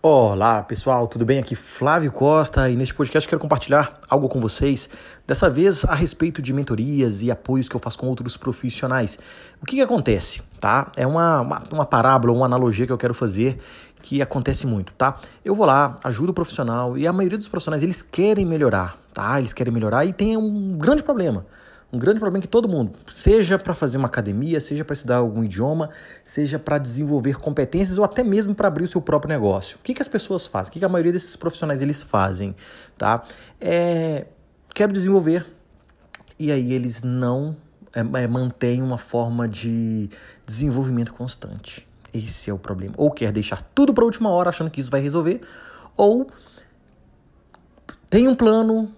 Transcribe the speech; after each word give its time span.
Olá 0.00 0.62
pessoal, 0.62 1.08
tudo 1.08 1.24
bem? 1.24 1.40
Aqui 1.40 1.56
Flávio 1.56 2.12
Costa 2.12 2.70
e 2.70 2.76
neste 2.76 2.94
podcast 2.94 3.28
quero 3.28 3.40
compartilhar 3.40 3.98
algo 4.08 4.28
com 4.28 4.40
vocês, 4.40 4.88
dessa 5.26 5.50
vez 5.50 5.84
a 5.84 5.94
respeito 5.94 6.40
de 6.40 6.52
mentorias 6.52 7.20
e 7.20 7.32
apoios 7.32 7.68
que 7.68 7.74
eu 7.74 7.80
faço 7.80 7.98
com 7.98 8.06
outros 8.06 8.36
profissionais. 8.36 9.18
O 9.60 9.66
que, 9.66 9.76
que 9.76 9.82
acontece? 9.82 10.40
Tá? 10.60 10.92
É 10.96 11.04
uma, 11.04 11.40
uma, 11.40 11.62
uma 11.72 11.84
parábola, 11.84 12.32
uma 12.32 12.46
analogia 12.46 12.86
que 12.86 12.92
eu 12.92 12.96
quero 12.96 13.12
fazer 13.12 13.58
que 14.00 14.22
acontece 14.22 14.66
muito, 14.66 14.92
tá? 14.92 15.18
Eu 15.44 15.56
vou 15.56 15.66
lá, 15.66 15.96
ajudo 16.04 16.30
o 16.30 16.34
profissional 16.34 16.96
e 16.96 17.06
a 17.06 17.12
maioria 17.12 17.36
dos 17.36 17.48
profissionais 17.48 17.82
eles 17.82 18.00
querem 18.00 18.46
melhorar, 18.46 18.96
tá? 19.12 19.38
Eles 19.40 19.52
querem 19.52 19.72
melhorar 19.72 20.04
e 20.04 20.12
tem 20.12 20.36
um 20.36 20.78
grande 20.78 21.02
problema 21.02 21.44
um 21.90 21.98
grande 21.98 22.20
problema 22.20 22.38
é 22.38 22.42
que 22.42 22.48
todo 22.48 22.68
mundo, 22.68 22.92
seja 23.10 23.58
para 23.58 23.74
fazer 23.74 23.96
uma 23.96 24.08
academia, 24.08 24.60
seja 24.60 24.84
para 24.84 24.92
estudar 24.92 25.16
algum 25.16 25.42
idioma, 25.42 25.88
seja 26.22 26.58
para 26.58 26.76
desenvolver 26.76 27.38
competências 27.38 27.96
ou 27.96 28.04
até 28.04 28.22
mesmo 28.22 28.54
para 28.54 28.68
abrir 28.68 28.84
o 28.84 28.88
seu 28.88 29.00
próprio 29.00 29.28
negócio. 29.28 29.78
O 29.78 29.82
que, 29.82 29.94
que 29.94 30.02
as 30.02 30.08
pessoas 30.08 30.46
fazem? 30.46 30.68
O 30.68 30.72
que, 30.72 30.78
que 30.78 30.84
a 30.84 30.88
maioria 30.88 31.12
desses 31.12 31.34
profissionais 31.34 31.80
eles 31.80 32.02
fazem? 32.02 32.54
Tá? 32.98 33.22
É, 33.58 34.26
quero 34.74 34.92
desenvolver 34.92 35.46
e 36.38 36.52
aí 36.52 36.74
eles 36.74 37.02
não 37.02 37.56
é, 37.94 38.00
é, 38.00 38.26
mantêm 38.26 38.82
uma 38.82 38.98
forma 38.98 39.48
de 39.48 40.10
desenvolvimento 40.46 41.14
constante. 41.14 41.88
Esse 42.12 42.50
é 42.50 42.52
o 42.52 42.58
problema. 42.58 42.94
Ou 42.98 43.10
quer 43.10 43.32
deixar 43.32 43.62
tudo 43.74 43.94
para 43.94 44.04
a 44.04 44.06
última 44.06 44.30
hora 44.30 44.50
achando 44.50 44.70
que 44.70 44.80
isso 44.80 44.90
vai 44.90 45.00
resolver, 45.00 45.40
ou 45.96 46.30
tem 48.08 48.28
um 48.28 48.34
plano, 48.34 48.90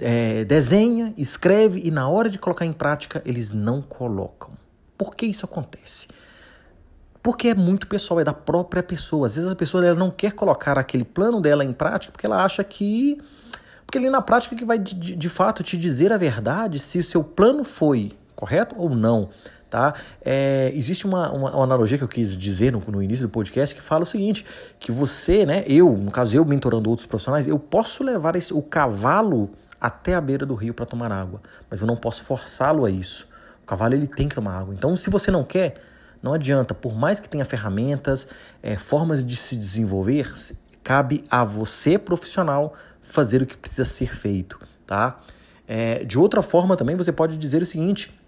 é, 0.00 0.44
desenha, 0.44 1.14
escreve 1.16 1.80
e 1.84 1.90
na 1.90 2.08
hora 2.08 2.28
de 2.28 2.38
colocar 2.38 2.64
em 2.64 2.72
prática 2.72 3.22
eles 3.24 3.52
não 3.52 3.80
colocam. 3.80 4.52
Por 4.96 5.14
que 5.14 5.26
isso 5.26 5.44
acontece? 5.44 6.08
Porque 7.22 7.48
é 7.48 7.54
muito 7.54 7.86
pessoal, 7.86 8.20
é 8.20 8.24
da 8.24 8.34
própria 8.34 8.82
pessoa. 8.82 9.26
Às 9.26 9.36
vezes 9.36 9.50
a 9.50 9.56
pessoa 9.56 9.84
ela 9.84 9.98
não 9.98 10.10
quer 10.10 10.32
colocar 10.32 10.78
aquele 10.78 11.04
plano 11.04 11.40
dela 11.40 11.64
em 11.64 11.72
prática 11.72 12.12
porque 12.12 12.26
ela 12.26 12.44
acha 12.44 12.62
que. 12.62 13.18
Porque 13.86 13.98
ali 13.98 14.10
na 14.10 14.20
prática 14.20 14.56
que 14.56 14.64
vai 14.64 14.78
de, 14.78 14.94
de, 14.94 15.16
de 15.16 15.28
fato 15.28 15.62
te 15.62 15.76
dizer 15.76 16.12
a 16.12 16.18
verdade 16.18 16.78
se 16.78 16.98
o 16.98 17.04
seu 17.04 17.22
plano 17.22 17.64
foi 17.64 18.12
correto 18.34 18.74
ou 18.78 18.90
não. 18.90 19.30
Tá? 19.70 19.94
É, 20.24 20.70
existe 20.72 21.04
uma, 21.04 21.32
uma, 21.32 21.50
uma, 21.50 21.64
analogia 21.64 21.98
que 21.98 22.04
eu 22.04 22.08
quis 22.08 22.36
dizer 22.36 22.70
no, 22.70 22.80
no, 22.86 23.02
início 23.02 23.26
do 23.26 23.28
podcast 23.28 23.74
que 23.74 23.82
fala 23.82 24.04
o 24.04 24.06
seguinte: 24.06 24.46
que 24.78 24.92
você, 24.92 25.44
né, 25.44 25.64
eu, 25.66 25.96
no 25.96 26.12
caso 26.12 26.36
eu 26.36 26.44
mentorando 26.44 26.88
outros 26.88 27.08
profissionais, 27.08 27.48
eu 27.48 27.58
posso 27.58 28.04
levar 28.04 28.36
esse, 28.36 28.54
o 28.54 28.62
cavalo 28.62 29.50
até 29.80 30.14
a 30.14 30.20
beira 30.20 30.46
do 30.46 30.54
rio 30.54 30.74
para 30.74 30.86
tomar 30.86 31.12
água, 31.12 31.40
mas 31.70 31.80
eu 31.80 31.86
não 31.86 31.96
posso 31.96 32.24
forçá-lo 32.24 32.84
a 32.84 32.90
isso. 32.90 33.28
O 33.62 33.66
cavalo 33.66 33.94
ele 33.94 34.06
tem 34.06 34.28
que 34.28 34.34
tomar 34.34 34.58
água. 34.58 34.74
Então, 34.74 34.96
se 34.96 35.08
você 35.10 35.30
não 35.30 35.42
quer, 35.42 35.82
não 36.22 36.32
adianta. 36.32 36.74
Por 36.74 36.94
mais 36.94 37.20
que 37.20 37.28
tenha 37.28 37.44
ferramentas, 37.44 38.28
é, 38.62 38.76
formas 38.76 39.24
de 39.24 39.36
se 39.36 39.56
desenvolver, 39.56 40.32
cabe 40.82 41.24
a 41.30 41.44
você 41.44 41.98
profissional 41.98 42.74
fazer 43.02 43.42
o 43.42 43.46
que 43.46 43.56
precisa 43.56 43.84
ser 43.84 44.14
feito, 44.14 44.58
tá? 44.86 45.18
É, 45.66 46.04
de 46.04 46.18
outra 46.18 46.42
forma 46.42 46.76
também 46.76 46.96
você 46.96 47.12
pode 47.12 47.36
dizer 47.36 47.62
o 47.62 47.66
seguinte, 47.66 48.18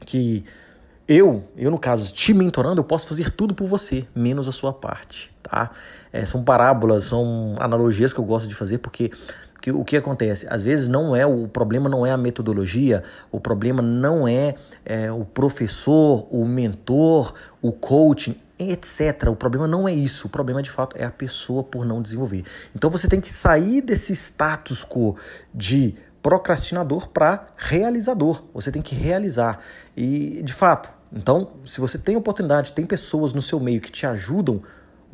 que 0.00 0.44
eu, 1.06 1.46
eu 1.56 1.70
no 1.70 1.78
caso, 1.78 2.12
te 2.12 2.32
mentorando, 2.32 2.80
eu 2.80 2.84
posso 2.84 3.06
fazer 3.06 3.30
tudo 3.30 3.54
por 3.54 3.66
você, 3.66 4.06
menos 4.14 4.48
a 4.48 4.52
sua 4.52 4.72
parte, 4.72 5.30
tá? 5.42 5.70
É, 6.12 6.24
são 6.24 6.42
parábolas, 6.42 7.04
são 7.04 7.56
analogias 7.58 8.12
que 8.12 8.18
eu 8.18 8.24
gosto 8.24 8.48
de 8.48 8.54
fazer 8.54 8.78
porque 8.78 9.10
que 9.64 9.72
o 9.72 9.82
que 9.82 9.96
acontece? 9.96 10.46
Às 10.50 10.62
vezes 10.62 10.88
não 10.88 11.16
é 11.16 11.24
o 11.24 11.48
problema 11.48 11.88
não 11.88 12.04
é 12.04 12.10
a 12.10 12.18
metodologia, 12.18 13.02
o 13.32 13.40
problema 13.40 13.80
não 13.80 14.28
é, 14.28 14.56
é 14.84 15.10
o 15.10 15.24
professor, 15.24 16.28
o 16.30 16.44
mentor, 16.44 17.32
o 17.62 17.72
coaching, 17.72 18.36
etc. 18.58 19.30
O 19.30 19.34
problema 19.34 19.66
não 19.66 19.88
é 19.88 19.94
isso. 19.94 20.26
O 20.26 20.30
problema 20.30 20.62
de 20.62 20.70
fato 20.70 20.96
é 20.98 21.04
a 21.04 21.10
pessoa 21.10 21.64
por 21.64 21.86
não 21.86 22.02
desenvolver. 22.02 22.44
Então 22.76 22.90
você 22.90 23.08
tem 23.08 23.22
que 23.22 23.32
sair 23.32 23.80
desse 23.80 24.12
status 24.12 24.84
quo 24.84 25.16
de 25.54 25.94
procrastinador 26.22 27.08
para 27.08 27.46
realizador. 27.56 28.44
Você 28.52 28.70
tem 28.70 28.82
que 28.82 28.94
realizar. 28.94 29.60
E 29.96 30.42
de 30.42 30.52
fato, 30.52 30.90
então, 31.10 31.52
se 31.64 31.80
você 31.80 31.96
tem 31.96 32.16
oportunidade, 32.16 32.74
tem 32.74 32.84
pessoas 32.84 33.32
no 33.32 33.40
seu 33.40 33.58
meio 33.58 33.80
que 33.80 33.90
te 33.90 34.04
ajudam, 34.04 34.62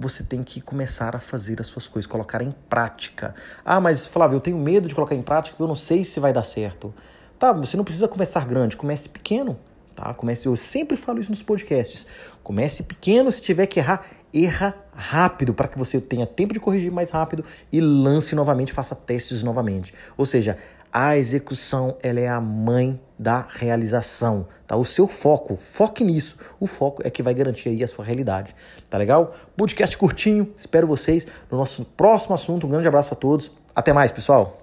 você 0.00 0.24
tem 0.24 0.42
que 0.42 0.60
começar 0.60 1.14
a 1.14 1.20
fazer 1.20 1.60
as 1.60 1.66
suas 1.66 1.86
coisas, 1.86 2.10
colocar 2.10 2.40
em 2.40 2.50
prática. 2.68 3.34
Ah, 3.64 3.80
mas 3.80 4.06
Flávio, 4.06 4.36
eu 4.36 4.40
tenho 4.40 4.58
medo 4.58 4.88
de 4.88 4.94
colocar 4.94 5.14
em 5.14 5.22
prática 5.22 5.54
porque 5.54 5.62
eu 5.62 5.68
não 5.68 5.76
sei 5.76 6.04
se 6.04 6.18
vai 6.18 6.32
dar 6.32 6.42
certo. 6.42 6.94
Tá, 7.38 7.52
você 7.52 7.76
não 7.76 7.84
precisa 7.84 8.08
começar 8.08 8.46
grande, 8.46 8.76
comece 8.76 9.08
pequeno. 9.08 9.58
Tá? 9.94 10.14
Comece, 10.14 10.46
eu 10.46 10.56
sempre 10.56 10.96
falo 10.96 11.20
isso 11.20 11.30
nos 11.30 11.42
podcasts. 11.42 12.06
Comece 12.42 12.82
pequeno, 12.82 13.30
se 13.30 13.42
tiver 13.42 13.66
que 13.66 13.78
errar, 13.78 14.06
erra 14.32 14.74
rápido 14.94 15.52
para 15.52 15.68
que 15.68 15.78
você 15.78 16.00
tenha 16.00 16.26
tempo 16.26 16.54
de 16.54 16.60
corrigir 16.60 16.90
mais 16.90 17.10
rápido 17.10 17.44
e 17.70 17.80
lance 17.80 18.34
novamente, 18.34 18.72
faça 18.72 18.94
testes 18.94 19.42
novamente. 19.42 19.92
Ou 20.16 20.24
seja, 20.24 20.56
a 20.92 21.16
execução 21.16 21.96
ela 22.02 22.20
é 22.20 22.28
a 22.28 22.40
mãe 22.40 23.00
da 23.18 23.46
realização, 23.48 24.46
tá? 24.66 24.76
O 24.76 24.84
seu 24.84 25.06
foco, 25.06 25.56
foque 25.56 26.02
nisso. 26.02 26.36
O 26.58 26.66
foco 26.66 27.02
é 27.04 27.10
que 27.10 27.22
vai 27.22 27.34
garantir 27.34 27.68
aí 27.68 27.84
a 27.84 27.88
sua 27.88 28.04
realidade, 28.04 28.54
tá 28.88 28.96
legal? 28.96 29.34
Podcast 29.56 29.96
curtinho, 29.96 30.52
espero 30.56 30.86
vocês 30.86 31.26
no 31.50 31.58
nosso 31.58 31.84
próximo 31.84 32.34
assunto. 32.34 32.66
Um 32.66 32.70
grande 32.70 32.88
abraço 32.88 33.14
a 33.14 33.16
todos. 33.16 33.52
Até 33.74 33.92
mais, 33.92 34.10
pessoal. 34.10 34.59